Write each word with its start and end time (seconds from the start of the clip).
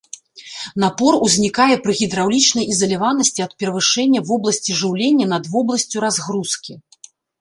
Напор 0.83 1.17
узнікае 1.25 1.75
пры 1.83 1.93
гідраўлічнай 1.99 2.65
ізаляванасці 2.75 3.45
ад 3.47 3.51
перавышэння 3.59 4.19
вобласці 4.31 4.71
жыўлення 4.81 5.25
над 5.35 5.43
вобласцю 5.57 5.97
разгрузкі. 6.07 6.73